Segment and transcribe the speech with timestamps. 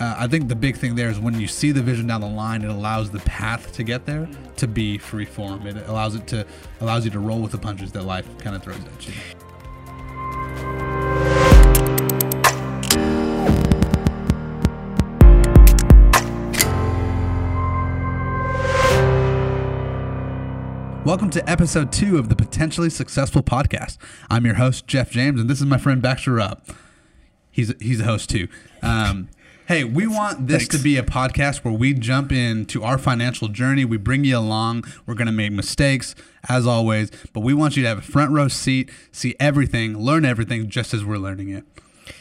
[0.00, 2.26] uh, I think the big thing there is when you see the vision down the
[2.26, 4.26] line, it allows the path to get there
[4.56, 5.66] to be free form.
[5.66, 6.46] It allows it to
[6.80, 9.14] allows you to roll with the punches that life kind of throws at you.
[21.04, 23.98] Welcome to episode two of the Potentially Successful Podcast.
[24.30, 26.70] I'm your host, Jeff James, and this is my friend Baxter Rupp.
[27.50, 28.48] He's he's a host too.
[28.82, 29.28] Um,
[29.70, 30.76] hey, we want this Thanks.
[30.76, 33.84] to be a podcast where we jump into our financial journey.
[33.84, 34.82] We bring you along.
[35.06, 36.16] We're going to make mistakes,
[36.48, 40.24] as always, but we want you to have a front row seat, see everything, learn
[40.24, 41.62] everything just as we're learning it.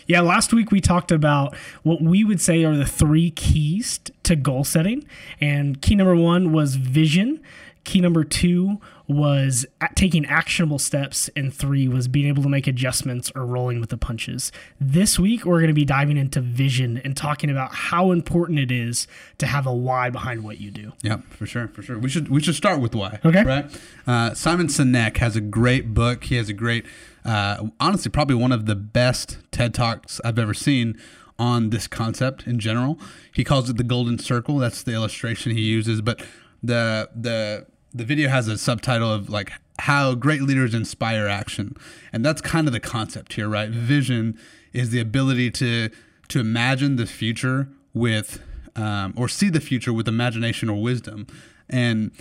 [0.05, 4.35] Yeah, last week we talked about what we would say are the three keys to
[4.35, 5.03] goal setting.
[5.41, 7.41] And key number one was vision.
[7.83, 8.79] Key number two
[9.09, 11.29] was taking actionable steps.
[11.35, 14.51] And three was being able to make adjustments or rolling with the punches.
[14.79, 18.71] This week, we're going to be diving into vision and talking about how important it
[18.71, 19.07] is
[19.39, 20.93] to have a why behind what you do.
[21.01, 21.97] Yeah, for sure, for sure.
[21.97, 23.19] We should we should start with why.
[23.25, 23.43] Okay.
[23.43, 23.81] Right.
[24.05, 26.25] Uh, Simon Sinek has a great book.
[26.25, 26.85] He has a great,
[27.25, 30.99] uh, honestly, probably one of the best TED talks I've ever seen
[31.39, 32.99] on this concept in general.
[33.33, 34.57] He calls it the golden circle.
[34.57, 36.01] That's the illustration he uses.
[36.01, 36.21] But
[36.61, 41.75] the the the video has a subtitle of like how great leaders inspire action,
[42.13, 43.69] and that's kind of the concept here, right?
[43.69, 44.37] Vision
[44.73, 45.89] is the ability to
[46.29, 48.41] to imagine the future with
[48.75, 51.27] um, or see the future with imagination or wisdom.
[51.69, 52.11] And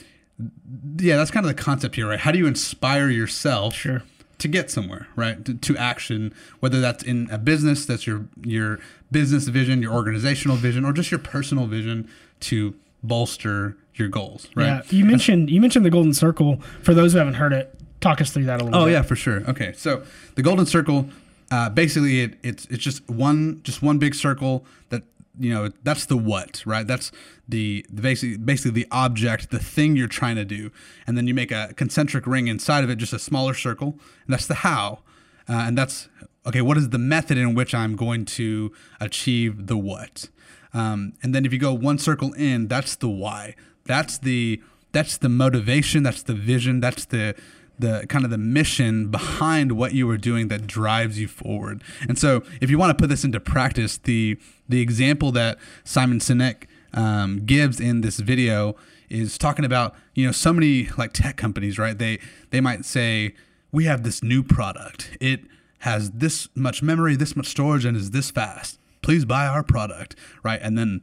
[0.98, 2.20] yeah, that's kind of the concept here, right?
[2.20, 4.02] How do you inspire yourself Sure.
[4.38, 5.44] to get somewhere, right?
[5.44, 8.78] To, to action, whether that's in a business, that's your your
[9.10, 12.08] business vision, your organizational vision, or just your personal vision
[12.40, 14.66] to bolster your goals, right?
[14.66, 16.60] Yeah, you mentioned you mentioned the golden circle.
[16.82, 18.82] For those who haven't heard it, talk us through that a little bit.
[18.82, 18.92] Oh bit.
[18.92, 19.42] yeah, for sure.
[19.48, 20.02] Okay, so
[20.34, 21.08] the golden circle,
[21.50, 25.02] uh, basically, it, it's it's just one just one big circle that
[25.38, 26.86] you know that's the what, right?
[26.86, 27.12] That's
[27.48, 30.70] the, the basically basically the object, the thing you're trying to do,
[31.06, 34.32] and then you make a concentric ring inside of it, just a smaller circle, and
[34.34, 35.00] that's the how,
[35.48, 36.08] uh, and that's
[36.46, 36.60] okay.
[36.60, 40.28] What is the method in which I'm going to achieve the what?
[40.74, 43.54] Um, and then if you go one circle in, that's the why.
[43.88, 44.62] That's the
[44.92, 46.04] that's the motivation.
[46.04, 46.78] That's the vision.
[46.78, 47.34] That's the
[47.78, 51.82] the kind of the mission behind what you are doing that drives you forward.
[52.08, 54.38] And so, if you want to put this into practice, the
[54.68, 58.76] the example that Simon Sinek um, gives in this video
[59.08, 61.96] is talking about you know so many like tech companies, right?
[61.96, 62.20] They
[62.50, 63.34] they might say
[63.72, 65.16] we have this new product.
[65.20, 65.42] It
[65.80, 68.78] has this much memory, this much storage, and is this fast.
[69.00, 70.60] Please buy our product, right?
[70.60, 71.02] And then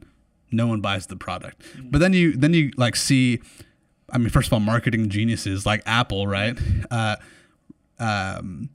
[0.50, 1.62] no one buys the product.
[1.90, 3.40] But then you then you like see
[4.10, 6.58] I mean, first of all, marketing geniuses like Apple, right?
[6.90, 7.16] Uh,
[7.98, 8.70] um,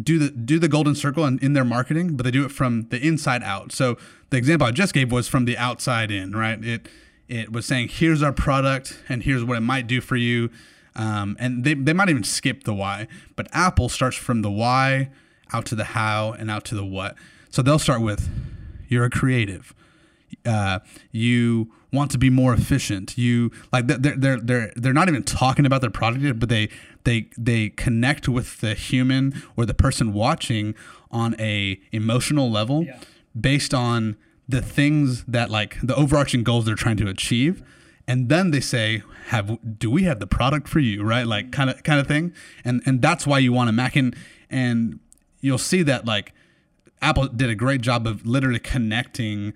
[0.00, 2.88] do the do the golden circle in, in their marketing, but they do it from
[2.90, 3.72] the inside out.
[3.72, 3.96] So
[4.30, 6.62] the example I just gave was from the outside in, right?
[6.64, 6.88] It
[7.28, 10.50] it was saying, here's our product, and here's what it might do for you.
[10.94, 15.10] Um, and they, they might even skip the why, but Apple starts from the why
[15.52, 17.16] out to the how and out to the what.
[17.50, 18.30] So they'll start with,
[18.88, 19.74] you're a creative
[20.44, 20.80] uh,
[21.12, 23.16] you want to be more efficient.
[23.16, 26.68] You like they're they're they're they're not even talking about their product yet, but they
[27.04, 30.74] they they connect with the human or the person watching
[31.10, 32.98] on a emotional level Yeah.
[33.40, 34.16] based on
[34.48, 37.62] the things that like the overarching goals they're trying to achieve.
[38.08, 41.70] And then they say, "Have do we have the product for you?" Right, like kind
[41.70, 42.32] of kind of thing.
[42.64, 44.14] And and that's why you want to Mac and
[44.50, 45.00] and
[45.40, 46.32] you'll see that like
[47.02, 49.52] Apple did a great job of literally connecting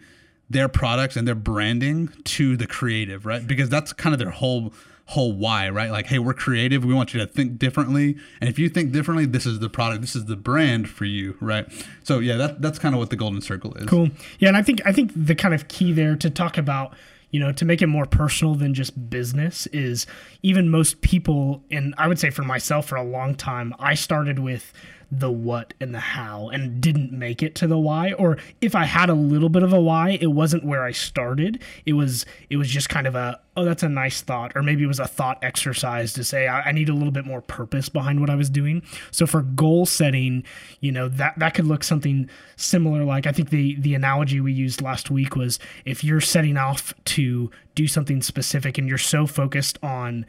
[0.51, 3.47] their products and their branding to the creative, right?
[3.47, 4.75] Because that's kind of their whole
[5.07, 5.91] whole why, right?
[5.91, 6.85] Like, hey, we're creative.
[6.85, 10.03] We want you to think differently, and if you think differently, this is the product.
[10.03, 11.67] This is the brand for you, right?
[12.05, 13.87] So yeah, that that's kind of what the golden circle is.
[13.87, 14.11] Cool.
[14.39, 16.95] Yeah, and I think I think the kind of key there to talk about,
[17.31, 20.07] you know, to make it more personal than just business is
[20.43, 24.41] even most people and I would say for myself for a long time, I started
[24.41, 24.73] with
[25.11, 28.85] the what and the how and didn't make it to the why or if I
[28.85, 31.61] had a little bit of a why, it wasn't where I started.
[31.85, 34.85] It was it was just kind of a oh that's a nice thought or maybe
[34.85, 37.89] it was a thought exercise to say I, I need a little bit more purpose
[37.89, 38.83] behind what I was doing.
[39.11, 40.45] So for goal setting,
[40.79, 44.53] you know, that that could look something similar like I think the the analogy we
[44.53, 49.27] used last week was if you're setting off to do something specific and you're so
[49.27, 50.27] focused on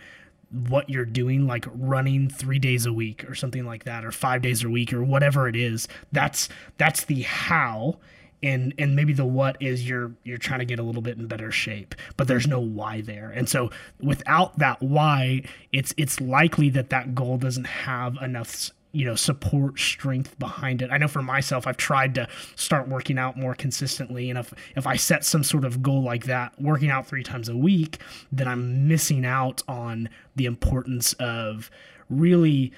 [0.52, 4.42] what you're doing like running 3 days a week or something like that or 5
[4.42, 7.98] days a week or whatever it is that's that's the how.
[8.44, 11.28] And and maybe the what is you're you're trying to get a little bit in
[11.28, 13.30] better shape but there's no why there.
[13.30, 13.70] And so
[14.02, 19.80] without that why it's it's likely that that goal doesn't have enough you know support
[19.80, 20.90] strength behind it.
[20.92, 24.86] I know for myself i've tried to start working out more consistently and if if
[24.86, 28.00] i set some sort of goal like that working out three times a week
[28.32, 31.70] then i'm missing out on the importance of
[32.10, 32.72] really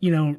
[0.00, 0.36] you know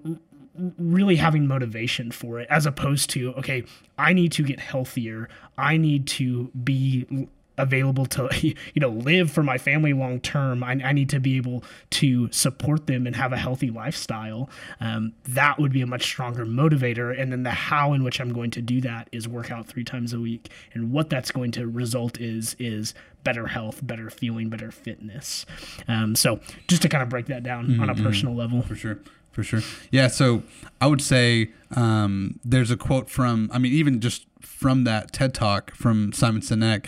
[0.77, 3.63] really having motivation for it as opposed to okay
[3.97, 5.29] i need to get healthier.
[5.59, 7.27] I need to be
[7.59, 10.63] available to you know live for my family long term.
[10.63, 14.49] I, I, need to be able to support them and have a healthy lifestyle.
[14.79, 17.19] Um, that would be a much stronger motivator.
[17.19, 19.83] And then the how in which i'm going to do that is work out three
[19.83, 20.49] times a week.
[20.73, 25.45] And what that's going to result is is better health better feeling better fitness.
[25.87, 27.81] Um, so just to kind of break that down mm-hmm.
[27.81, 28.05] on a mm-hmm.
[28.05, 28.61] personal level.
[28.61, 28.99] For sure.
[29.31, 29.61] For sure.
[29.91, 30.43] Yeah so
[30.81, 35.33] i would say um, there's a quote from i mean even just from that ted
[35.33, 36.87] talk from simon sinek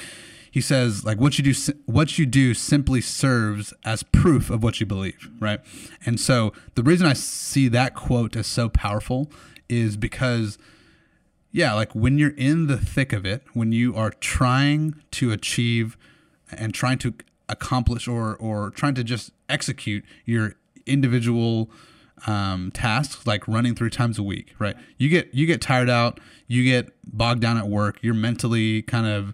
[0.51, 4.79] he says like what you do what you do simply serves as proof of what
[4.79, 5.61] you believe right?
[6.05, 9.31] And so the reason i see that quote as so powerful
[9.69, 10.57] is because
[11.51, 15.97] yeah like when you're in the thick of it when you are trying to achieve
[16.51, 17.13] and trying to
[17.47, 20.55] accomplish or or trying to just execute your
[20.85, 21.69] individual
[22.27, 24.75] um, tasks like running three times a week right?
[24.97, 29.07] You get you get tired out you get bogged down at work you're mentally kind
[29.07, 29.33] of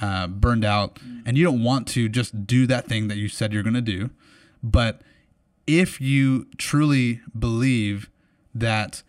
[0.00, 3.52] uh, burned out, and you don't want to just do that thing that you said
[3.52, 4.10] you're going to do.
[4.62, 5.02] But
[5.66, 8.10] if you truly believe
[8.54, 9.02] that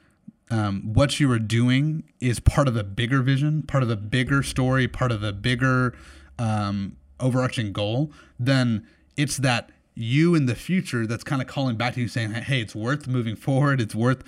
[0.51, 4.43] um, what you are doing is part of a bigger vision, part of a bigger
[4.43, 5.95] story, part of a bigger
[6.37, 11.93] um, overarching goal, then it's that you in the future that's kind of calling back
[11.95, 13.81] to you saying, hey, it's worth moving forward.
[13.81, 14.23] It's worth,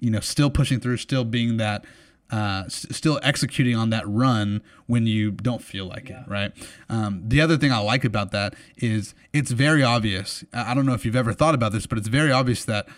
[0.00, 1.84] you know, still pushing through, still being that
[2.30, 6.22] uh, s- still executing on that run when you don't feel like yeah.
[6.22, 6.52] it, right?
[6.88, 10.44] Um, the other thing I like about that is it's very obvious.
[10.52, 12.88] I don't know if you've ever thought about this, but it's very obvious that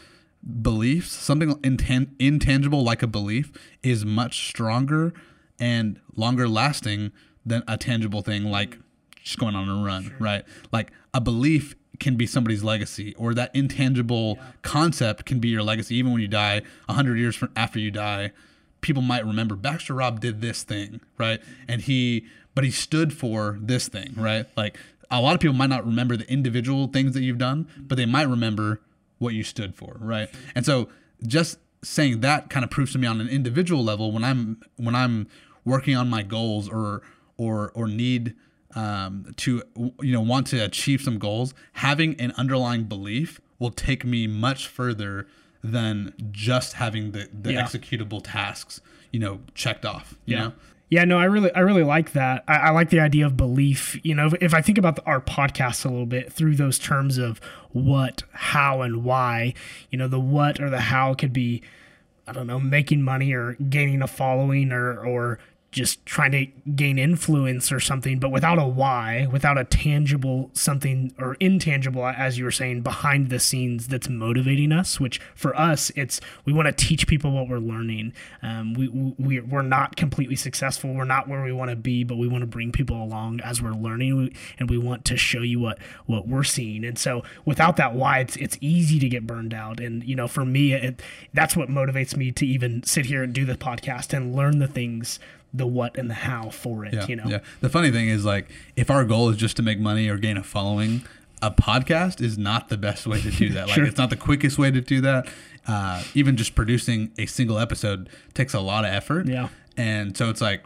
[0.62, 3.52] beliefs, something intan- intangible like a belief,
[3.82, 5.12] is much stronger
[5.60, 7.12] and longer lasting
[7.44, 8.78] than a tangible thing like
[9.22, 10.16] just going on a run, sure.
[10.19, 10.44] right?
[10.72, 14.44] Like a belief can be somebody's legacy or that intangible yeah.
[14.62, 18.31] concept can be your legacy even when you die 100 years from after you die
[18.80, 21.40] people might remember Baxter Rupp did this thing, right?
[21.66, 24.46] And he, but he stood for this thing, right?
[24.56, 24.78] Like
[25.10, 28.06] a lot of people might not remember the individual things that you've done, but they
[28.06, 28.80] might remember
[29.19, 30.28] what you stood for, right?
[30.54, 30.88] And so
[31.26, 34.94] just saying that kind of proves to me on an individual level when I'm when
[34.94, 35.28] I'm
[35.64, 37.02] working on my goals or
[37.36, 38.34] or or need
[38.74, 44.04] um, to you know want to achieve some goals, having an underlying belief will take
[44.04, 45.26] me much further
[45.62, 47.62] than just having the, the yeah.
[47.62, 50.14] executable tasks, you know, checked off.
[50.25, 50.43] You yeah.
[50.44, 50.52] know?
[50.90, 52.44] Yeah, no, I really, I really like that.
[52.49, 53.99] I, I like the idea of belief.
[54.02, 56.78] You know, if, if I think about the, our podcast a little bit through those
[56.78, 57.40] terms of
[57.72, 59.52] what, how, and why,
[59.90, 61.62] you know, the what or the how could be,
[62.26, 65.38] I don't know, making money or gaining a following or or
[65.70, 71.12] just trying to gain influence or something, but without a why, without a tangible something
[71.19, 74.99] or intangible, as you were saying, behind the scenes that's motivating us.
[74.99, 78.15] Which for us, it's we want to teach people what we're learning.
[78.43, 80.94] Um, we we we're not completely successful.
[80.94, 83.61] We're not where we want to be, but we want to bring people along as
[83.61, 86.82] we're learning, and we want to show you what what we're seeing.
[86.82, 89.81] And so, without that why, it's it's easy to get burned out.
[89.81, 91.03] And you know, for me, it,
[91.35, 94.67] that's what motivates me to even sit here and do the podcast and learn the
[94.67, 95.19] things
[95.52, 96.94] the what and the how for it.
[96.94, 97.24] Yeah, you know.
[97.26, 97.40] Yeah.
[97.60, 100.36] The funny thing is, like, if our goal is just to make money or gain
[100.36, 101.02] a following,
[101.40, 103.58] a podcast is not the best way to do that.
[103.69, 103.84] Like, sure.
[103.84, 105.28] it's not the quickest way to do that.
[105.67, 109.26] Uh, even just producing a single episode takes a lot of effort.
[109.26, 109.48] Yeah.
[109.76, 110.64] And so it's like,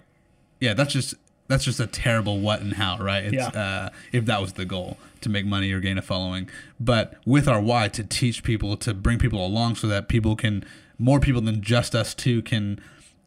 [0.61, 1.15] yeah, that's just
[1.49, 3.25] that's just a terrible what and how, right?
[3.25, 3.49] It's, yeah.
[3.49, 6.49] Uh, if that was the goal to make money or gain a following,
[6.81, 10.65] but with our why to teach people to bring people along so that people can
[10.99, 12.81] more people than just us two can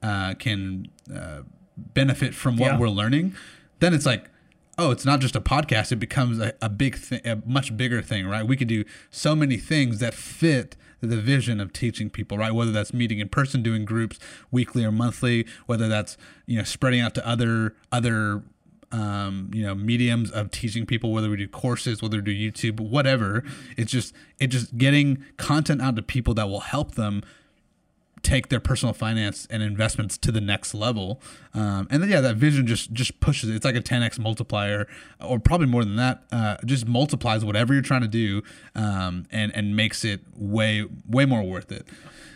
[0.06, 1.42] uh, can uh,
[1.76, 2.78] benefit from what yeah.
[2.78, 3.36] we're learning,
[3.80, 4.30] then it's like,
[4.78, 5.92] oh, it's not just a podcast.
[5.92, 8.46] It becomes a, a big thing, a much bigger thing, right?
[8.46, 12.54] We could do so many things that fit the vision of teaching people, right?
[12.54, 14.20] Whether that's meeting in person, doing groups
[14.52, 18.44] weekly or monthly, whether that's you know spreading out to other other
[18.92, 22.80] um, you know mediums of teaching people, whether we do courses, whether we do YouTube,
[22.80, 23.44] whatever.
[23.76, 27.24] It's just it just getting content out to people that will help them
[28.26, 31.22] take their personal finance and investments to the next level.
[31.54, 33.56] Um, and then yeah, that vision just just pushes it.
[33.56, 34.88] It's like a 10x multiplier,
[35.22, 36.24] or probably more than that.
[36.32, 38.42] Uh, just multiplies whatever you're trying to do,
[38.74, 41.88] um, and and makes it way way more worth it.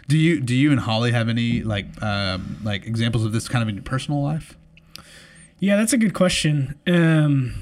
[0.08, 3.64] Do you do you and Holly have any like um, like examples of this kind
[3.64, 4.58] of in your personal life?
[5.60, 6.80] Yeah, that's a good question.
[6.88, 7.54] Um,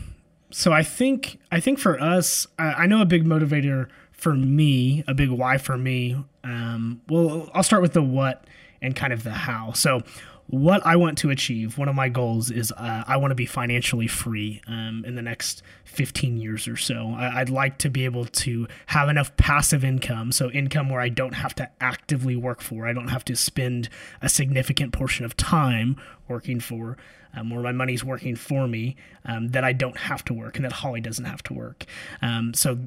[0.52, 5.04] so I think I think for us, I, I know a big motivator for me,
[5.08, 8.46] a big why for me, um, well, I'll start with the what
[8.82, 9.72] and kind of the how.
[9.74, 10.02] So,
[10.50, 13.46] what I want to achieve, one of my goals is uh, I want to be
[13.46, 17.14] financially free um, in the next 15 years or so.
[17.18, 21.10] I, would like to be able to have enough passive income, so income where I
[21.10, 23.90] don't have to actively work for, I don't have to spend
[24.22, 25.98] a significant portion of time
[26.30, 26.96] working for,
[27.36, 30.66] um, where my money's working for me, um, that I don't have to work and
[30.66, 31.86] that Holly doesn't have to work.
[32.22, 32.80] Um, so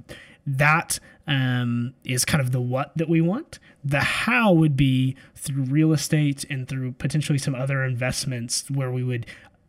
[0.47, 3.59] that um, is kind of the what that we want.
[3.85, 9.03] The how would be through real estate and through potentially some other investments where we
[9.03, 9.27] would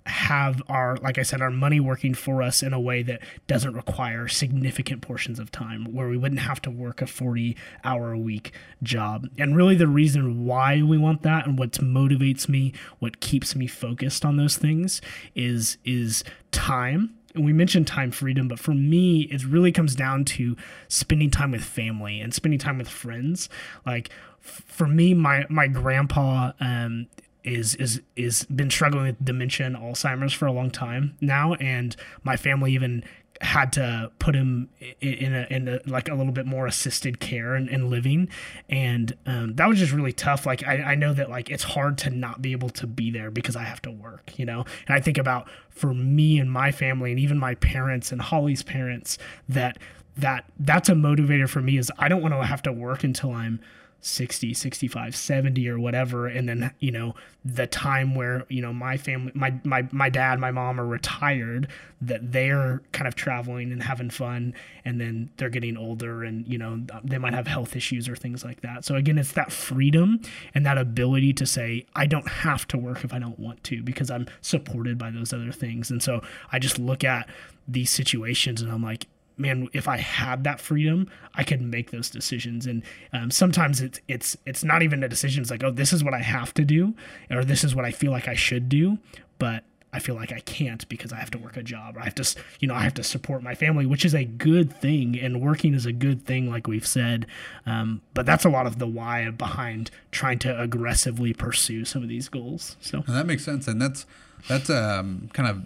[0.08, 3.76] have our like i said our money working for us in a way that doesn't
[3.76, 8.18] require significant portions of time where we wouldn't have to work a 40 hour a
[8.18, 13.20] week job and really the reason why we want that and what motivates me what
[13.20, 15.02] keeps me focused on those things
[15.36, 20.26] is is time and we mentioned time freedom, but for me, it really comes down
[20.26, 23.48] to spending time with family and spending time with friends.
[23.86, 24.10] Like
[24.42, 27.08] for me, my my grandpa um,
[27.44, 31.96] is is is been struggling with dementia and Alzheimer's for a long time now, and
[32.24, 33.04] my family even
[33.42, 34.70] had to put him
[35.00, 38.30] in a, in a, like a little bit more assisted care and, and living.
[38.70, 40.46] And um, that was just really tough.
[40.46, 43.32] Like I, I know that like it's hard to not be able to be there
[43.32, 44.66] because i have to work you know?
[44.88, 48.64] And i think about for me and my family and even my parents and holly's
[48.64, 49.18] parents
[49.50, 49.78] that
[50.18, 53.32] that that's a motivator for me is i don't want to have to work until
[53.32, 53.60] i'm
[54.02, 56.28] 60 65 70 or whatever.
[56.28, 57.16] And then you know
[57.46, 61.68] the time where you know my family my my, my dad my mom are retired
[62.02, 64.54] that they're kind of traveling and having fun.
[64.84, 68.44] And then they're getting older and you know they might have health issues or things
[68.44, 68.86] like that.
[68.86, 70.20] So again it's that freedom
[70.54, 73.84] and that ability to say i don't have to work if i don't want to
[73.84, 75.92] because i'm supported by those other things.
[75.92, 77.30] And so i just look at
[77.68, 79.08] these situations and i'm like
[79.42, 82.66] man, if I had that freedom, I could make those decisions.
[82.66, 85.42] And um, sometimes it's it's it's not even a decision.
[85.42, 86.94] It's like, oh, this is what I have to do,
[87.30, 89.00] or this is what I feel like I should do,
[89.40, 91.98] but I feel like I can't because I have to work a job.
[92.00, 94.72] I have to, you know, I have to support my family, which is a good
[94.72, 97.26] thing, and working is a good thing, like we've said.
[97.66, 102.10] Um, but that's a lot of the why behind trying to aggressively pursue some of
[102.10, 102.78] these goals.
[102.80, 104.06] So and that makes sense, and that's
[104.48, 105.66] that's um, kind of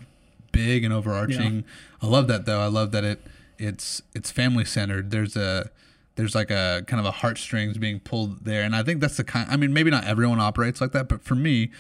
[0.51, 1.55] big and overarching.
[1.55, 1.61] Yeah.
[2.01, 2.61] I love that though.
[2.61, 3.21] I love that it
[3.57, 5.11] it's it's family centered.
[5.11, 5.69] There's a
[6.15, 9.23] there's like a kind of a heartstrings being pulled there, and I think that's the
[9.23, 9.49] kind.
[9.49, 11.71] I mean, maybe not everyone operates like that, but for me,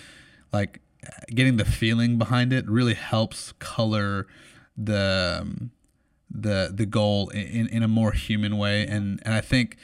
[0.51, 0.81] like
[1.33, 4.27] getting the feeling behind it really helps color
[4.77, 5.71] the um,
[6.29, 9.77] the the goal in in a more human way, and and I think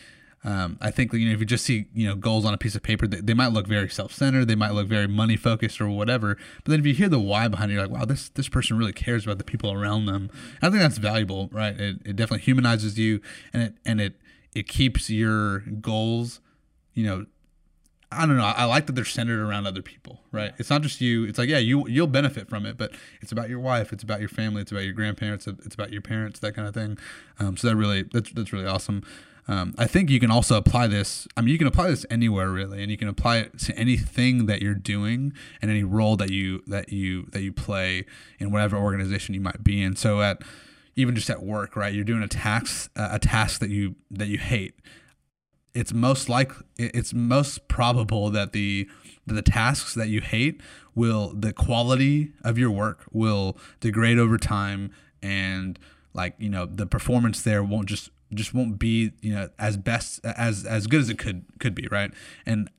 [0.43, 2.75] um, I think you know if you just see you know goals on a piece
[2.75, 5.88] of paper, they, they might look very self-centered, they might look very money focused or
[5.88, 6.36] whatever.
[6.63, 8.77] But then if you hear the why behind it, you're like, wow, this this person
[8.77, 10.31] really cares about the people around them.
[10.62, 11.79] And I think that's valuable, right?
[11.79, 13.21] It, it definitely humanizes you,
[13.53, 14.15] and it and it
[14.55, 16.41] it keeps your goals,
[16.93, 17.25] you know.
[18.13, 18.43] I don't know.
[18.43, 20.51] I like that they're centered around other people, right?
[20.57, 21.24] It's not just you.
[21.24, 24.19] It's like, yeah, you you'll benefit from it, but it's about your wife, it's about
[24.19, 26.98] your family, it's about your grandparents, it's about your parents, that kind of thing.
[27.39, 29.03] Um, so that really that's that's really awesome.
[29.48, 31.27] Um, I think you can also apply this.
[31.36, 34.45] I mean, you can apply this anywhere really, and you can apply it to anything
[34.45, 38.05] that you're doing and any role that you that you that you play
[38.39, 39.95] in whatever organization you might be in.
[39.95, 40.41] So at
[40.95, 41.93] even just at work, right?
[41.93, 44.75] You're doing a task a task that you that you hate.
[45.74, 48.88] It's most like it's most probable that the
[49.25, 50.62] that the tasks that you hate
[50.93, 55.79] will the quality of your work will degrade over time and
[56.13, 60.23] like you know the performance there won't just just won't be you know as best
[60.23, 62.11] as as good as it could could be right?
[62.45, 62.69] And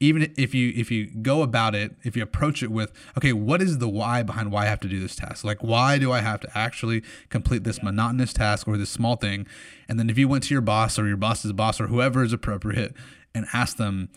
[0.00, 3.62] even if you if you go about it if you approach it with okay what
[3.62, 5.44] is the why behind why i have to do this task?
[5.44, 9.46] Like why do i have to actually complete this monotonous task or this small thing?
[9.88, 12.32] And then if you went to your boss or your boss's boss or whoever is
[12.32, 12.94] appropriate
[13.34, 14.08] and ask them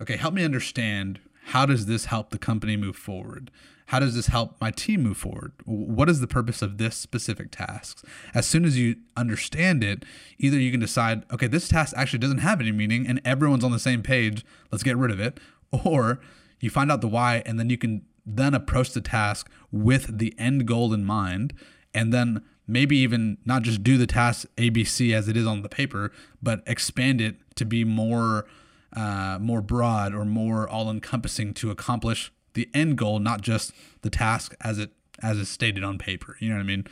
[0.00, 3.50] okay help me understand how does this help the company move forward
[3.86, 5.52] how does this help my team move forward?
[5.64, 8.04] What is the purpose of this specific task?
[8.34, 10.04] As soon as you understand it,
[10.38, 13.72] either you can decide, okay, this task actually doesn't have any meaning and everyone's on
[13.72, 15.38] the same page, let's get rid of it,
[15.84, 16.20] or
[16.60, 20.34] you find out the why and then you can then approach the task with the
[20.38, 21.52] end goal in mind
[21.92, 25.68] and then maybe even not just do the task ABC as it is on the
[25.68, 26.10] paper,
[26.42, 28.46] but expand it to be more
[28.94, 34.10] uh, more broad or more all encompassing to accomplish the end goal, not just the
[34.10, 34.90] task as it
[35.22, 36.36] as is stated on paper.
[36.40, 36.86] You know what I mean?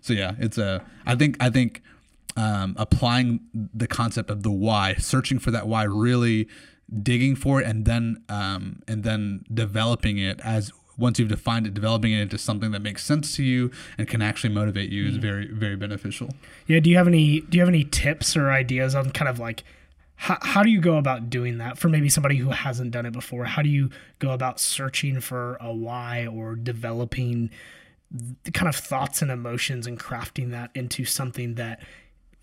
[0.00, 0.84] So yeah, it's a.
[1.06, 1.82] I think I think
[2.36, 6.48] um, applying the concept of the why, searching for that why, really
[7.02, 11.74] digging for it, and then um, and then developing it as once you've defined it,
[11.74, 15.16] developing it into something that makes sense to you and can actually motivate you is
[15.16, 16.30] very very beneficial.
[16.66, 16.80] Yeah.
[16.80, 19.62] Do you have any Do you have any tips or ideas on kind of like
[20.20, 23.12] how, how do you go about doing that for maybe somebody who hasn't done it
[23.12, 23.44] before?
[23.44, 27.50] How do you go about searching for a why or developing
[28.42, 31.80] the kind of thoughts and emotions and crafting that into something that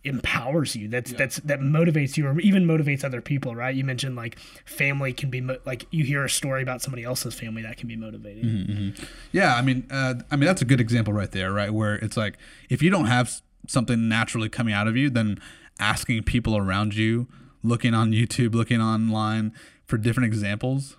[0.06, 1.18] empowers you that's yeah.
[1.18, 5.32] that's that motivates you or even motivates other people right you mentioned like family can
[5.32, 8.44] be mo- like you hear a story about somebody else's family that can be motivating
[8.44, 8.72] mm-hmm.
[8.72, 9.06] mm-hmm.
[9.32, 12.16] yeah i mean uh, i mean that's a good example right there right where it's
[12.16, 12.38] like
[12.70, 15.40] if you don't have something naturally coming out of you then
[15.80, 17.28] asking people around you
[17.66, 19.54] looking on YouTube, looking online
[19.86, 20.96] for different examples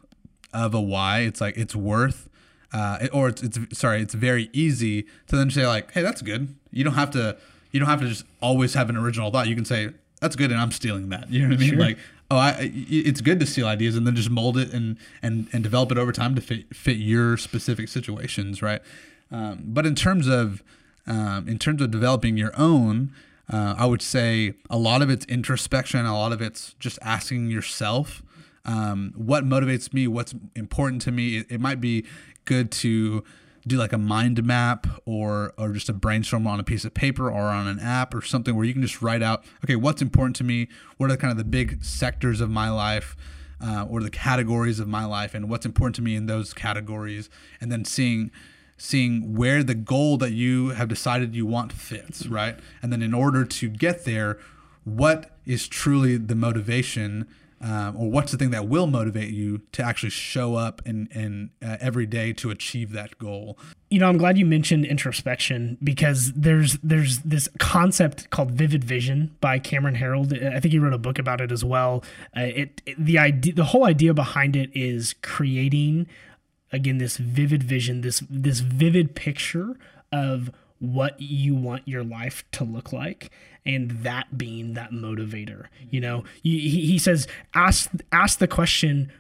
[0.52, 2.28] of a why, it's like it's worth,
[2.73, 6.54] uh, or it's, it's sorry, it's very easy to then say like, hey, that's good.
[6.70, 7.37] You don't have to,
[7.73, 9.49] you don't have to just always have an original thought.
[9.49, 11.30] You can say that's good, and I'm stealing that.
[11.30, 11.70] You know what I mean?
[11.70, 11.78] Sure.
[11.78, 11.99] Like,
[12.30, 15.62] oh, I, it's good to steal ideas and then just mold it and and and
[15.62, 18.80] develop it over time to fit fit your specific situations, right?
[19.30, 20.62] Um, but in terms of
[21.06, 23.12] um, in terms of developing your own,
[23.52, 27.50] uh, I would say a lot of it's introspection, a lot of it's just asking
[27.50, 28.22] yourself
[28.64, 31.38] um, what motivates me, what's important to me.
[31.38, 32.04] It, it, might be
[32.44, 33.22] good to
[33.64, 37.30] do like a mind map or or just a brainstorm on a piece of paper
[37.30, 40.34] or on an app or something where you can just write out, okay, what's important
[40.36, 40.66] to me?
[40.96, 43.16] What are kind of the big sectors of my life?
[43.58, 47.30] Uh, or the categories of my life and what's important to me in those categories
[47.58, 48.30] and then seeing
[48.76, 52.59] seeing where the goal that you have decided you want fits, right?
[52.83, 54.38] And then in order to get there,
[54.85, 57.26] what is truly the motivation
[57.61, 61.50] um, or what's the thing that will motivate you to actually show up and and
[61.64, 63.59] uh, every day to achieve that goal?
[63.88, 69.35] You know i'm glad you mentioned introspection because there's there's this concept called vivid vision
[69.40, 72.04] by cameron herold i think he wrote a book about it as well.
[72.37, 76.06] Uh, it, it the idea the whole idea behind it is creating
[76.73, 79.76] again this vivid vision this this vivid picture
[80.12, 83.30] of what you want your life to look like
[83.64, 86.25] and that being that motivator you know?
[86.42, 89.11] He, he says ask ask the question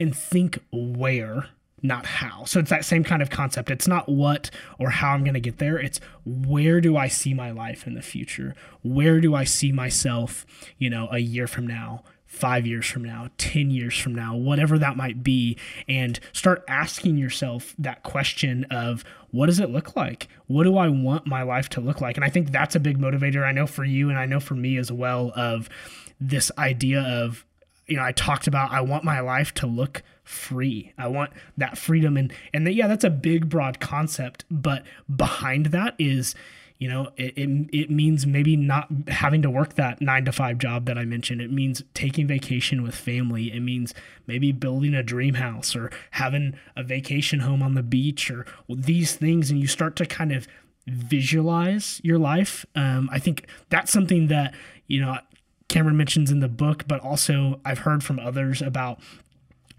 [0.00, 1.48] and think where
[1.82, 2.44] not how.
[2.44, 3.70] So it's that same kind of concept.
[3.70, 5.78] It's not what or how i'm going to get there.
[5.78, 8.54] It's where do i see my life in the future?
[8.82, 10.46] Where do i see myself
[10.78, 12.02] you know a year from now
[12.34, 15.56] five years from now, 10 years from now, whatever that might be,
[15.88, 20.28] and start asking yourself that question of what does it look like?
[20.46, 22.16] What do I want my life to look like?
[22.16, 23.44] And I think that's a big motivator.
[23.44, 25.68] I know for you and I know for me as well of
[26.20, 27.44] this idea of,
[27.86, 30.92] you know, I talked about I want my life to look free.
[30.98, 34.82] I want that freedom and and that, yeah, that's a big broad concept, but
[35.14, 36.34] behind that is
[36.78, 40.58] you know it, it, it means maybe not having to work that nine to five
[40.58, 41.40] job that i mentioned.
[41.40, 43.52] It means taking vacation with family.
[43.52, 43.94] It means
[44.26, 49.14] maybe building a dream house or having a vacation home on the beach or these
[49.14, 49.50] things.
[49.50, 50.46] And you start to kind of
[50.86, 52.66] visualize your life.
[52.74, 54.54] Um, i think that's something that
[54.86, 55.18] you know
[55.68, 59.00] cameron mentions in the book but also i've heard from others about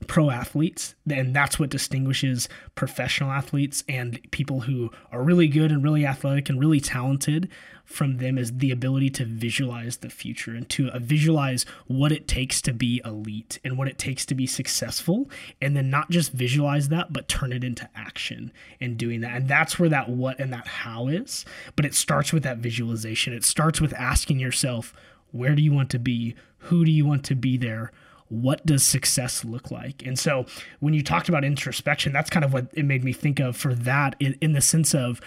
[0.07, 5.83] pro athletes and that's what distinguishes professional athletes and people who are really good and
[5.83, 7.49] really athletic and really talented
[7.85, 12.27] from them is the ability to visualize the future and to uh, visualize what it
[12.27, 15.29] takes to be elite and what it takes to be successful
[15.61, 19.35] and then not just visualize that but turn it into action and doing that.
[19.35, 23.33] And that's where that what and that how is but it starts with that visualization.
[23.33, 24.93] It starts with asking yourself
[25.31, 26.35] where do you want to be?
[26.59, 27.91] Who do you want to be there
[28.29, 30.05] what does success look like?
[30.05, 30.45] And so
[30.79, 33.73] when you talked about introspection, that's kind of what it made me think of for
[33.75, 35.21] that in, in the sense of,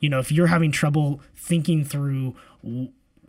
[0.00, 2.34] you know, if you're having trouble thinking through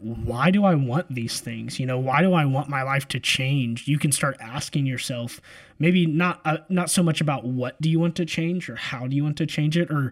[0.03, 1.79] why do I want these things?
[1.79, 3.87] You know, why do I want my life to change?
[3.87, 5.39] You can start asking yourself,
[5.79, 9.07] maybe not uh, not so much about what do you want to change or how
[9.07, 10.11] do you want to change it or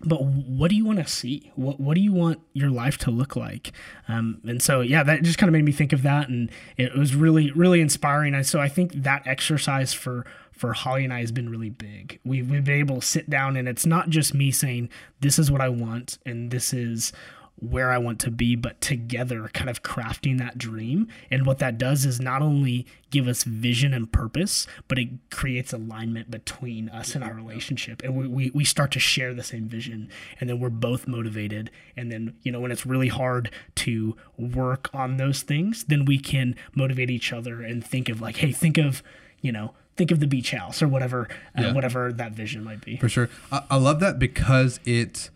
[0.00, 1.50] but what do you want to see?
[1.56, 3.72] What what do you want your life to look like?
[4.06, 6.96] Um, and so yeah, that just kind of made me think of that, and it
[6.96, 8.34] was really really inspiring.
[8.34, 12.18] And so I think that exercise for for Holly and I has been really big.
[12.24, 14.88] We've, we've been able to sit down, and it's not just me saying
[15.20, 17.12] this is what I want, and this is
[17.60, 21.08] where I want to be, but together kind of crafting that dream.
[21.30, 25.72] And what that does is not only give us vision and purpose, but it creates
[25.72, 28.02] alignment between us and our relationship.
[28.02, 30.08] And we, we, we start to share the same vision.
[30.40, 31.70] And then we're both motivated.
[31.96, 36.18] And then, you know, when it's really hard to work on those things, then we
[36.18, 39.02] can motivate each other and think of like, hey, think of,
[39.40, 41.72] you know, think of the beach house or whatever, uh, yeah.
[41.72, 42.98] whatever that vision might be.
[42.98, 43.28] For sure.
[43.50, 45.30] I, I love that because it,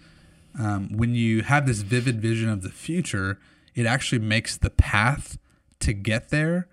[0.58, 3.38] um, when you have this vivid vision of the future,
[3.74, 5.38] it actually makes the path
[5.80, 6.68] to get there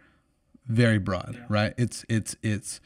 [0.65, 1.45] very broad, yeah.
[1.49, 1.73] right?
[1.77, 2.79] It's it's it's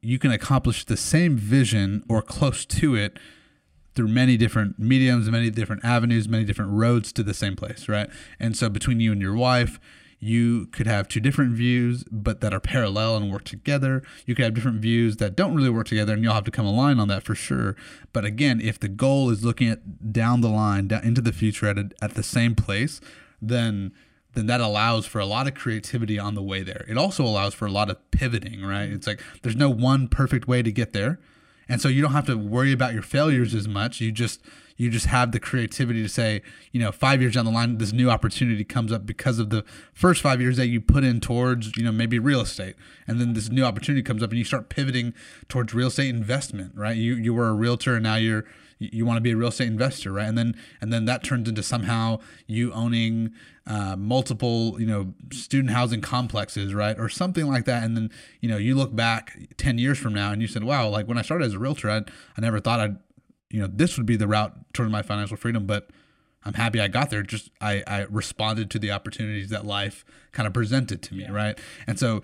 [0.00, 3.18] you can accomplish the same vision or close to it
[3.94, 8.08] through many different mediums, many different avenues, many different roads to the same place, right?
[8.38, 9.80] And so between you and your wife,
[10.22, 14.02] you could have two different views, but that are parallel and work together.
[14.26, 16.66] You could have different views that don't really work together, and you'll have to come
[16.66, 17.74] align on that for sure.
[18.12, 21.66] But again, if the goal is looking at down the line, down into the future
[21.66, 23.00] at a, at the same place,
[23.40, 23.92] then
[24.34, 26.84] then that allows for a lot of creativity on the way there.
[26.88, 28.88] It also allows for a lot of pivoting, right?
[28.88, 31.18] It's like there's no one perfect way to get there.
[31.68, 34.00] And so you don't have to worry about your failures as much.
[34.00, 34.40] You just
[34.80, 36.40] you just have the creativity to say,
[36.72, 39.62] you know, five years down the line, this new opportunity comes up because of the
[39.92, 42.76] first five years that you put in towards, you know, maybe real estate.
[43.06, 45.12] And then this new opportunity comes up and you start pivoting
[45.48, 46.96] towards real estate investment, right?
[46.96, 48.46] You you were a realtor and now you're
[48.78, 50.26] you want to be a real estate investor, right?
[50.26, 53.34] And then and then that turns into somehow you owning
[53.66, 57.84] uh, multiple, you know, student housing complexes, right, or something like that.
[57.84, 60.88] And then you know you look back ten years from now and you said, wow,
[60.88, 62.96] like when I started as a realtor, I I never thought I'd,
[63.50, 65.90] you know, this would be the route toward my financial freedom, but
[66.44, 67.22] I'm happy I got there.
[67.22, 71.32] Just I I responded to the opportunities that life kind of presented to me, yeah.
[71.32, 71.58] right?
[71.86, 72.22] And so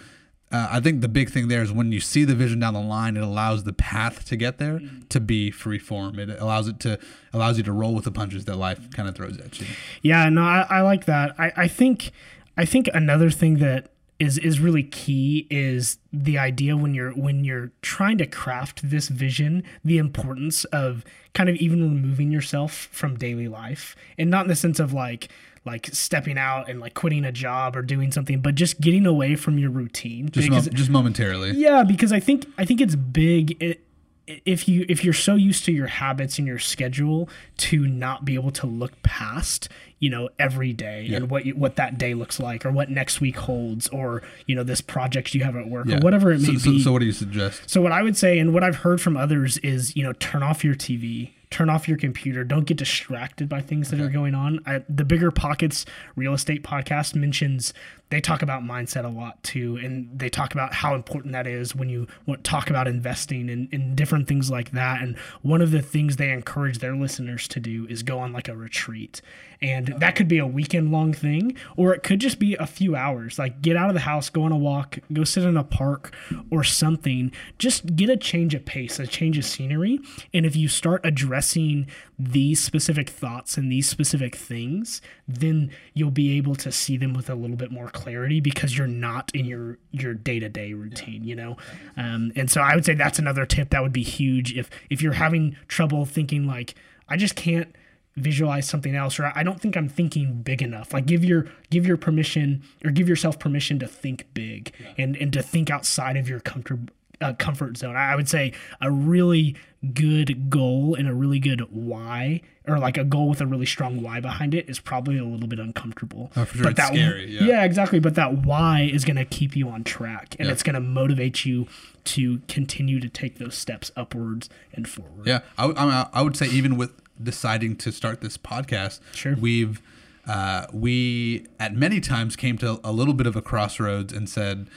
[0.53, 2.81] uh, I think the big thing there is when you see the vision down the
[2.81, 5.01] line, it allows the path to get there mm-hmm.
[5.09, 6.19] to be free form.
[6.19, 6.99] It allows it to
[7.33, 9.67] allows you to roll with the punches that life kind of throws at you.
[10.03, 11.35] Yeah, no, I, I like that.
[11.39, 12.13] I, I think
[12.57, 17.45] I think another thing that is is really key is the idea when you're when
[17.45, 23.17] you're trying to craft this vision the importance of kind of even removing yourself from
[23.19, 25.29] daily life and not in the sense of like
[25.67, 29.35] like stepping out and like quitting a job or doing something, but just getting away
[29.35, 30.31] from your routine.
[30.31, 31.51] Just, mo- just momentarily.
[31.51, 33.61] Yeah, because I think I think it's big.
[33.61, 33.81] It,
[34.27, 38.35] if you if you're so used to your habits and your schedule to not be
[38.35, 41.19] able to look past you know every day yeah.
[41.19, 44.55] and what you, what that day looks like or what next week holds or you
[44.55, 45.97] know this project you have at work yeah.
[45.97, 48.03] or whatever it may so, be so, so what do you suggest so what i
[48.03, 51.31] would say and what i've heard from others is you know turn off your tv
[51.57, 52.45] turn off your computer.
[52.45, 54.61] Don't get distracted by things that are going on.
[54.67, 57.73] I, the Bigger Pockets Real Estate podcast mentions
[58.11, 61.75] they talk about mindset a lot too, and they talk about how important that is
[61.75, 62.07] when you
[62.43, 65.03] talk about investing and, and different things like that.
[65.03, 68.49] And one of the things they encourage their listeners to do is go on like
[68.49, 69.23] a retreat,
[69.61, 72.95] and that could be a weekend long thing, or it could just be a few
[72.97, 73.39] hours.
[73.39, 76.15] Like get out of the house, go on a walk, go sit in a park
[76.51, 77.33] or something.
[77.59, 80.01] Just get a change of pace, a change of scenery,
[80.33, 81.87] and if you start addressing
[82.19, 87.29] these specific thoughts and these specific things, then you'll be able to see them with
[87.29, 91.25] a little bit more clarity because you're not in your your day to day routine,
[91.25, 91.57] you know.
[91.97, 95.03] Um, and so I would say that's another tip that would be huge if if
[95.03, 96.75] you're having trouble thinking like
[97.09, 97.75] I just can't
[98.17, 100.95] visualize something else or I don't think I'm thinking big enough.
[100.95, 105.05] Like give your give your permission or give yourself permission to think big yeah.
[105.05, 106.81] and and to think outside of your comfort
[107.21, 107.97] uh, comfort zone.
[107.97, 109.57] I would say a really
[109.95, 114.03] good goal and a really good why, or like a goal with a really strong
[114.03, 116.33] why behind it, is probably a little bit uncomfortable.
[116.37, 116.65] Oh, for sure.
[116.65, 117.27] But it's that, scary.
[117.27, 117.43] Yeah.
[117.45, 118.01] yeah, exactly.
[118.01, 120.53] But that why is going to keep you on track, and yeah.
[120.53, 121.67] it's going to motivate you
[122.05, 125.27] to continue to take those steps upwards and forward.
[125.27, 129.81] Yeah, I, I, I would say even with deciding to start this podcast, sure, we've
[130.27, 134.69] uh, we at many times came to a little bit of a crossroads and said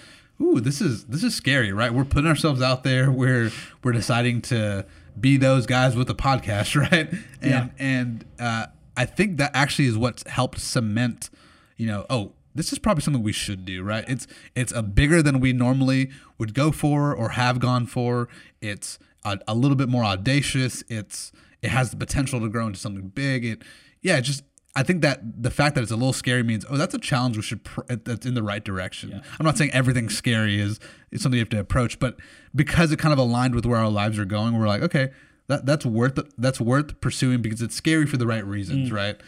[0.41, 1.93] ooh, this is this is scary, right?
[1.93, 3.11] We're putting ourselves out there.
[3.11, 3.51] We're
[3.83, 4.85] we're deciding to
[5.19, 7.11] be those guys with a podcast, right?
[7.11, 7.67] And yeah.
[7.77, 11.29] and uh, I think that actually is what's helped cement,
[11.77, 14.05] you know, oh, this is probably something we should do, right?
[14.07, 18.27] It's it's a bigger than we normally would go for or have gone for.
[18.61, 20.83] It's a, a little bit more audacious.
[20.89, 23.45] It's it has the potential to grow into something big.
[23.45, 23.61] It
[24.01, 24.43] yeah, it just
[24.75, 27.35] I think that the fact that it's a little scary means, oh, that's a challenge
[27.35, 29.09] we should, pr- that's in the right direction.
[29.09, 29.21] Yeah.
[29.39, 30.79] I'm not saying everything scary is,
[31.11, 32.17] is something you have to approach, but
[32.53, 35.09] because it kind of aligned with where our lives are going, we're like, okay,
[35.47, 38.93] that, that's worth, that's worth pursuing because it's scary for the right reasons, mm.
[38.93, 39.19] right?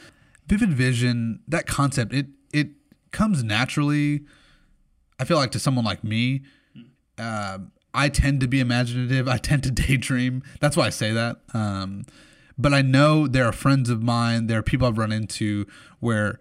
[0.47, 2.69] Vivid vision, that concept, it, it
[3.11, 4.21] comes naturally.
[5.19, 6.43] I feel like to someone like me,
[7.17, 7.57] uh,
[7.93, 9.27] I tend to be imaginative.
[9.27, 10.43] I tend to daydream.
[10.59, 11.37] That's why I say that.
[11.53, 12.05] Um,
[12.57, 15.65] but I know there are friends of mine, there are people I've run into
[15.99, 16.39] where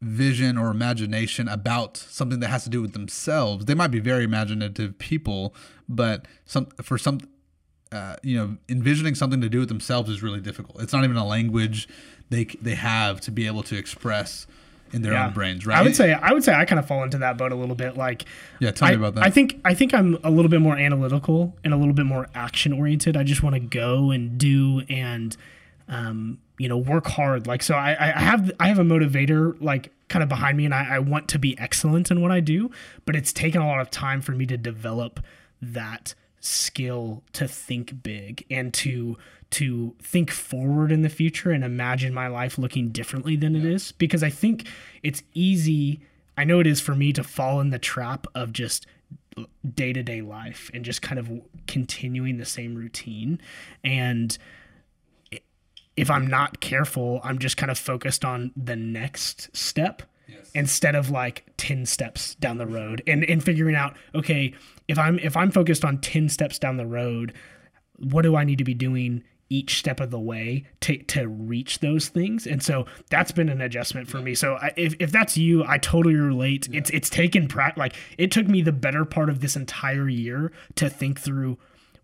[0.00, 3.64] vision or imagination about something that has to do with themselves.
[3.64, 5.54] They might be very imaginative people,
[5.88, 7.20] but some for some
[7.90, 10.82] uh, you know, envisioning something to do with themselves is really difficult.
[10.82, 11.88] It's not even a language
[12.30, 14.46] they they have to be able to express
[14.92, 15.26] in their yeah.
[15.26, 15.78] own brains, right?
[15.78, 17.74] I would say I would say I kind of fall into that boat a little
[17.74, 17.96] bit.
[17.96, 18.24] Like,
[18.58, 19.24] yeah, tell I, me about that.
[19.24, 22.28] I think I think I'm a little bit more analytical and a little bit more
[22.34, 23.16] action oriented.
[23.16, 25.36] I just want to go and do and
[25.88, 27.46] um, you know work hard.
[27.46, 30.74] Like, so I, I have I have a motivator like kind of behind me, and
[30.74, 32.70] I, I want to be excellent in what I do.
[33.04, 35.20] But it's taken a lot of time for me to develop
[35.60, 39.16] that skill to think big and to
[39.50, 43.92] to think forward in the future and imagine my life looking differently than it is
[43.92, 44.66] because I think
[45.02, 46.00] it's easy
[46.36, 48.86] I know it is for me to fall in the trap of just
[49.74, 51.30] day to day life and just kind of
[51.66, 53.40] continuing the same routine.
[53.82, 54.36] And
[55.96, 60.02] if I'm not careful, I'm just kind of focused on the next step.
[60.54, 64.54] Instead of like 10 steps down the road and, and figuring out, okay,
[64.86, 67.34] if I'm if I'm focused on 10 steps down the road,
[67.96, 71.78] what do I need to be doing each step of the way to, to reach
[71.80, 72.46] those things?
[72.46, 74.34] And so that's been an adjustment for me.
[74.34, 76.68] So I, if, if that's you i totally relate.
[76.70, 76.78] Yeah.
[76.80, 80.52] it's it's taken pra- like it took me the better part of this entire year
[80.76, 81.58] to think through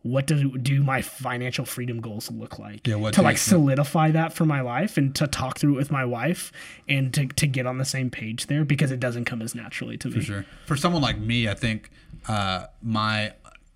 [0.05, 4.45] what do do my financial freedom goals look like yeah, to like solidify that for
[4.45, 6.53] my life and to talk through it with my wife
[6.89, 9.97] and to, to get on the same page there because it doesn't come as naturally
[9.97, 11.91] to me for sure for someone like me i think
[12.29, 13.33] uh, my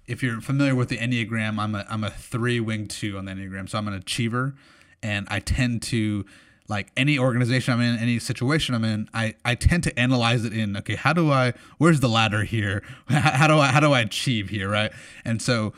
[0.06, 3.32] if you're familiar with the Enneagram, I'm a I'm a three wing two on the
[3.32, 3.68] Enneagram.
[3.68, 4.54] So I'm an achiever
[5.02, 6.24] and I tend to
[6.68, 10.52] like any organization I'm in, any situation I'm in, I, I tend to analyze it
[10.52, 12.82] in, okay, how do I, where's the ladder here?
[13.08, 14.68] How do I, how do I achieve here?
[14.68, 14.92] Right.
[15.24, 15.72] And so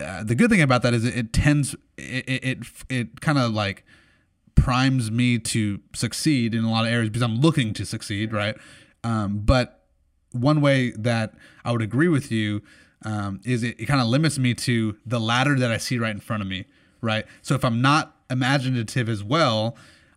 [0.00, 3.38] uh, the good thing about that is it, it tends, it, it, it, it kind
[3.38, 3.84] of like
[4.54, 8.32] primes me to succeed in a lot of areas because I'm looking to succeed.
[8.32, 8.56] Right.
[9.02, 9.84] Um, but
[10.32, 12.62] one way that I would agree with you
[13.04, 16.10] um, is it, it kind of limits me to the ladder that I see right
[16.10, 16.64] in front of me,
[17.00, 17.26] right?
[17.42, 19.76] So if I'm not imaginative as well,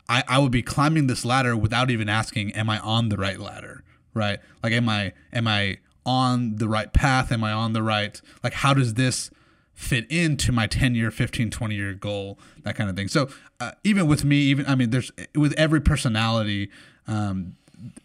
[0.10, 3.40] I, I would be climbing this ladder without even asking, am I on the right
[3.40, 4.40] ladder, right?
[4.64, 7.32] Like, am I am I on the right path?
[7.32, 8.20] Am I on the right?
[8.44, 9.30] Like, how does this
[9.78, 12.38] fit into my 10 year, 15, 20 year goal?
[12.64, 13.08] That kind of thing.
[13.08, 16.70] So uh, even with me, even I mean, there's with every personality,
[17.08, 17.56] um,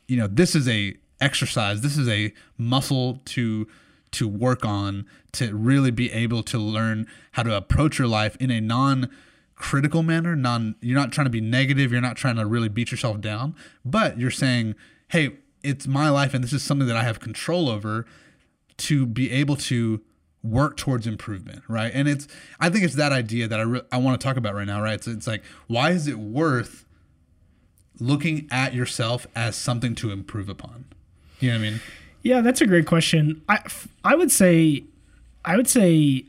[0.06, 1.80] you know, this is a exercise.
[1.80, 3.66] This is a muscle to
[4.12, 8.50] to work on to really be able to learn how to approach your life in
[8.50, 9.10] a non
[9.54, 12.90] critical manner non you're not trying to be negative you're not trying to really beat
[12.90, 13.54] yourself down
[13.84, 14.74] but you're saying
[15.10, 15.30] hey
[15.62, 18.04] it's my life and this is something that I have control over
[18.78, 20.00] to be able to
[20.42, 22.26] work towards improvement right and it's
[22.58, 24.82] i think it's that idea that i, re- I want to talk about right now
[24.82, 26.84] right so it's like why is it worth
[28.00, 30.86] looking at yourself as something to improve upon
[31.38, 31.80] you know what i mean
[32.22, 33.42] yeah, that's a great question.
[33.48, 33.60] I
[34.04, 34.84] I would say
[35.44, 36.24] I would say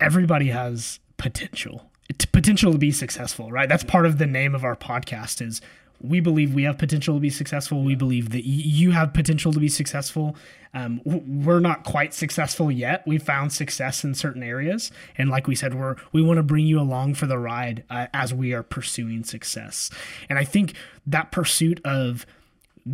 [0.00, 1.90] everybody has potential.
[2.32, 3.68] Potential to be successful, right?
[3.68, 5.62] That's part of the name of our podcast is
[6.02, 7.82] we believe we have potential to be successful.
[7.82, 10.36] We believe that you have potential to be successful.
[10.74, 13.06] Um, we're not quite successful yet.
[13.06, 16.66] We found success in certain areas, and like we said, we're we want to bring
[16.66, 19.90] you along for the ride uh, as we are pursuing success.
[20.28, 20.74] And I think
[21.06, 22.26] that pursuit of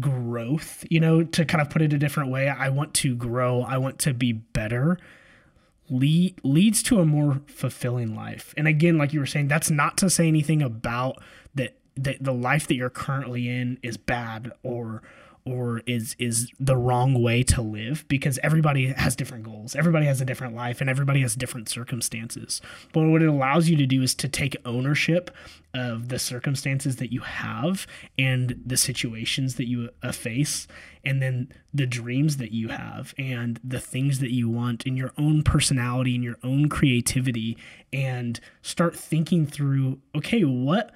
[0.01, 3.63] growth, you know, to kind of put it a different way, I want to grow,
[3.63, 4.99] I want to be better
[5.91, 8.55] lead, leads to a more fulfilling life.
[8.57, 11.23] And again, like you were saying, that's not to say anything about
[11.99, 15.03] that the life that you're currently in is bad or
[15.45, 19.75] or is is the wrong way to live because everybody has different goals.
[19.75, 22.61] Everybody has a different life and everybody has different circumstances.
[22.93, 25.31] But what it allows you to do is to take ownership
[25.73, 27.87] of the circumstances that you have
[28.19, 30.67] and the situations that you uh, face
[31.05, 35.13] and then the dreams that you have and the things that you want in your
[35.17, 37.57] own personality and your own creativity
[37.93, 40.93] and start thinking through okay what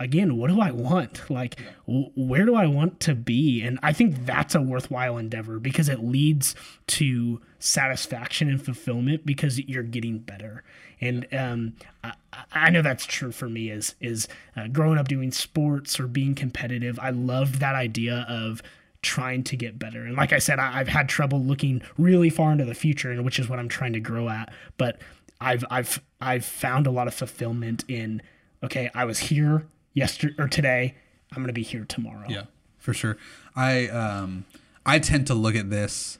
[0.00, 1.30] again, what do I want?
[1.30, 3.62] Like, w- where do I want to be?
[3.62, 6.56] And I think that's a worthwhile endeavor because it leads
[6.88, 10.64] to satisfaction and fulfillment because you're getting better.
[11.00, 12.14] And um, I,
[12.52, 13.70] I, know that's true for me.
[13.70, 16.98] Is is uh, growing up doing sports or being competitive.
[16.98, 18.62] I loved that idea of
[19.02, 20.04] trying to get better.
[20.04, 23.24] And like I said, I, I've had trouble looking really far into the future, and
[23.24, 24.52] which is what I'm trying to grow at.
[24.76, 24.98] But
[25.40, 28.22] I've I've I've found a lot of fulfillment in
[28.62, 30.94] okay, I was here yesterday or today.
[31.32, 32.26] I'm going to be here tomorrow.
[32.28, 32.44] Yeah,
[32.78, 33.16] for sure.
[33.54, 34.44] I um
[34.84, 36.18] I tend to look at this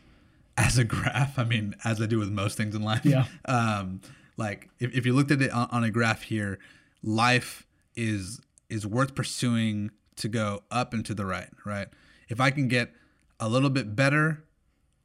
[0.56, 1.38] as a graph.
[1.38, 3.04] I mean, as I do with most things in life.
[3.04, 3.26] Yeah.
[3.46, 4.00] Um,
[4.36, 6.58] like if, if you looked at it on, on a graph here,
[7.02, 11.88] life is is worth pursuing to go up and to the right, right?
[12.28, 12.92] If I can get
[13.38, 14.44] a little bit better,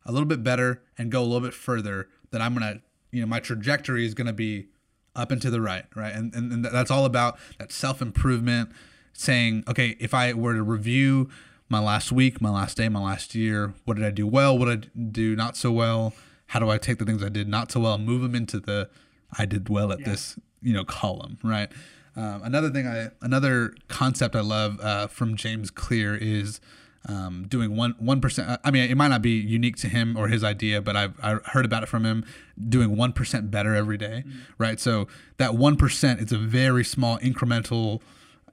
[0.06, 3.28] a little bit better, and go a little bit further, then I'm gonna, you know,
[3.28, 4.68] my trajectory is gonna be
[5.16, 6.14] up and to the right, right?
[6.14, 8.72] And, and, and that's all about that self improvement,
[9.14, 11.30] saying, okay, if I were to review
[11.70, 14.58] my last week, my last day, my last year, what did I do well?
[14.58, 16.14] What did I do not so well?
[16.48, 18.60] How do I take the things I did not so well and move them into
[18.60, 18.90] the
[19.38, 20.10] I did well at yeah.
[20.10, 21.70] this, you know, column, right?
[22.16, 26.62] Um, another thing I, another concept I love uh, from James Clear is
[27.08, 28.60] um, doing one one percent.
[28.64, 31.36] I mean, it might not be unique to him or his idea, but I've I
[31.46, 32.26] heard about it from him.
[32.70, 34.40] Doing one percent better every day, mm-hmm.
[34.58, 34.80] right?
[34.80, 38.02] So that one percent is a very small incremental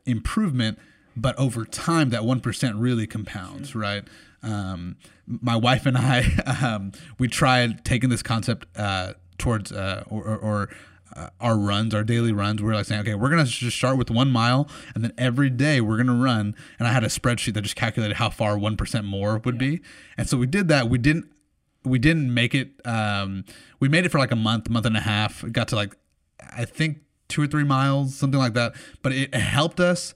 [0.05, 0.79] improvement,
[1.17, 3.81] but over time, that one percent really compounds, sure.
[3.81, 4.05] right?
[4.43, 6.23] Um, my wife and I,
[6.63, 10.69] um, we tried taking this concept uh, towards uh, or, or, or
[11.17, 12.63] uh, our runs, our daily runs.
[12.63, 15.81] We're like saying, okay, we're gonna just start with one mile, and then every day
[15.81, 16.55] we're gonna run.
[16.79, 19.71] And I had a spreadsheet that just calculated how far one percent more would yeah.
[19.71, 19.81] be,
[20.17, 20.89] and so we did that.
[20.89, 21.31] We didn't,
[21.85, 22.73] we didn't make it.
[22.85, 23.45] Um,
[23.81, 25.45] we made it for like a month, month and a half.
[25.45, 25.97] It got to like,
[26.57, 26.99] I think
[27.29, 28.75] two or three miles, something like that.
[29.03, 30.15] But it helped us.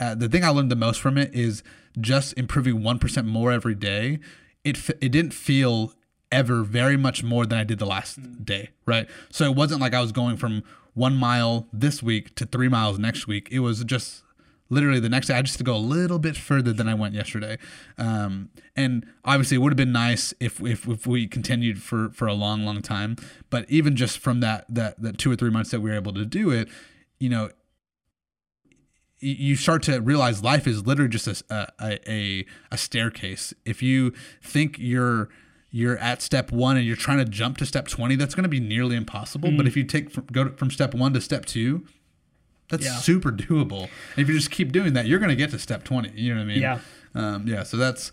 [0.00, 1.62] Uh, the thing I learned the most from it is
[2.00, 4.20] just improving one percent more every day.
[4.64, 5.92] It it didn't feel
[6.30, 8.44] ever very much more than I did the last mm.
[8.44, 9.08] day, right?
[9.30, 10.62] So it wasn't like I was going from
[10.94, 13.48] one mile this week to three miles next week.
[13.50, 14.22] It was just
[14.70, 17.14] literally the next day I just to go a little bit further than I went
[17.14, 17.56] yesterday.
[17.96, 22.26] Um, and obviously it would have been nice if, if, if we continued for, for
[22.26, 23.16] a long, long time.
[23.48, 26.12] But even just from that, that, that two or three months that we were able
[26.14, 26.68] to do it,
[27.18, 27.50] you know,
[29.20, 33.52] you start to realize life is literally just a, a, a, a staircase.
[33.64, 34.12] If you
[34.42, 35.28] think you're,
[35.70, 38.48] you're at step one and you're trying to jump to step 20 that's going to
[38.48, 39.56] be nearly impossible mm.
[39.56, 41.86] but if you take from, go from step one to step two
[42.70, 42.96] that's yeah.
[42.96, 45.84] super doable and if you just keep doing that you're going to get to step
[45.84, 46.78] 20 you know what i mean yeah
[47.14, 48.12] um, yeah so that's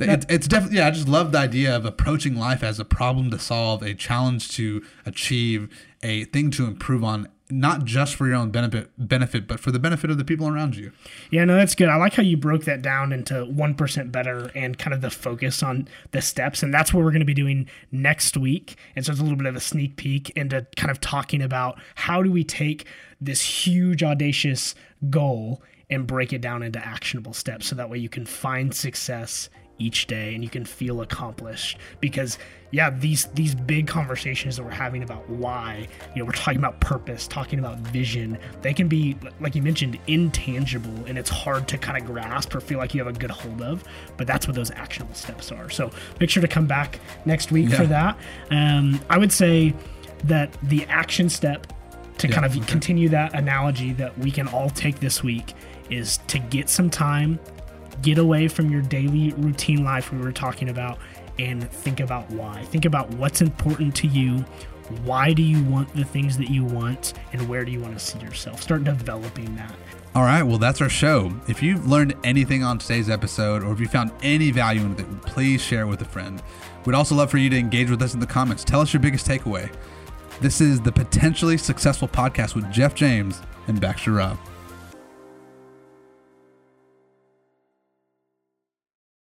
[0.00, 3.30] it, it's definitely yeah i just love the idea of approaching life as a problem
[3.30, 5.68] to solve a challenge to achieve
[6.02, 9.78] a thing to improve on not just for your own benefit benefit but for the
[9.78, 10.92] benefit of the people around you.
[11.30, 11.88] Yeah no that's good.
[11.88, 15.62] I like how you broke that down into 1% better and kind of the focus
[15.62, 18.76] on the steps and that's what we're going to be doing next week.
[18.96, 21.80] And so it's a little bit of a sneak peek into kind of talking about
[21.94, 22.86] how do we take
[23.20, 24.74] this huge audacious
[25.10, 29.48] goal and break it down into actionable steps so that way you can find success
[29.78, 32.38] each day and you can feel accomplished because
[32.70, 36.78] yeah these these big conversations that we're having about why you know we're talking about
[36.80, 41.78] purpose talking about vision they can be like you mentioned intangible and it's hard to
[41.78, 43.84] kind of grasp or feel like you have a good hold of
[44.16, 47.68] but that's what those actionable steps are so make sure to come back next week
[47.70, 47.76] yeah.
[47.76, 48.18] for that
[48.50, 49.74] um, i would say
[50.24, 51.66] that the action step
[52.18, 52.66] to yeah, kind of okay.
[52.66, 55.54] continue that analogy that we can all take this week
[55.88, 57.38] is to get some time
[58.02, 60.98] get away from your daily routine life we were talking about
[61.38, 62.64] and think about why.
[62.64, 64.44] Think about what's important to you.
[65.04, 67.14] Why do you want the things that you want?
[67.32, 68.62] And where do you want to see yourself?
[68.62, 69.74] Start developing that.
[70.14, 71.32] All right, well, that's our show.
[71.46, 75.22] If you've learned anything on today's episode or if you found any value in it,
[75.22, 76.42] please share it with a friend.
[76.86, 78.64] We'd also love for you to engage with us in the comments.
[78.64, 79.70] Tell us your biggest takeaway.
[80.40, 84.38] This is the Potentially Successful Podcast with Jeff James and Baxter Rupp.